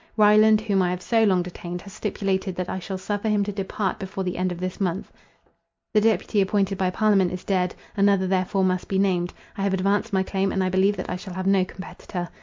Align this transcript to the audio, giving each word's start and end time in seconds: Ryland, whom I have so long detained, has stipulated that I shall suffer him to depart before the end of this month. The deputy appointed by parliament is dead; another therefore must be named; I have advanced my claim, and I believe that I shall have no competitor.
Ryland, 0.17 0.61
whom 0.61 0.81
I 0.81 0.89
have 0.89 1.01
so 1.03 1.23
long 1.25 1.43
detained, 1.43 1.83
has 1.83 1.93
stipulated 1.93 2.55
that 2.55 2.67
I 2.71 2.79
shall 2.79 2.97
suffer 2.97 3.29
him 3.29 3.43
to 3.43 3.51
depart 3.51 3.99
before 3.99 4.23
the 4.23 4.35
end 4.35 4.51
of 4.51 4.59
this 4.59 4.81
month. 4.81 5.11
The 5.93 6.01
deputy 6.01 6.41
appointed 6.41 6.75
by 6.79 6.89
parliament 6.89 7.31
is 7.31 7.43
dead; 7.43 7.75
another 7.95 8.25
therefore 8.25 8.63
must 8.63 8.87
be 8.87 8.97
named; 8.97 9.31
I 9.55 9.61
have 9.61 9.75
advanced 9.75 10.11
my 10.11 10.23
claim, 10.23 10.51
and 10.51 10.63
I 10.63 10.69
believe 10.69 10.97
that 10.97 11.07
I 11.11 11.17
shall 11.17 11.35
have 11.35 11.45
no 11.45 11.63
competitor. 11.65 12.29